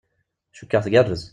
Cukkeɣ 0.57 0.81
tgerrez. 0.83 1.23